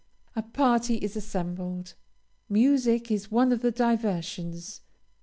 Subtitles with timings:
[0.35, 1.93] A party is assembled
[2.49, 4.81] music is one of the diversions.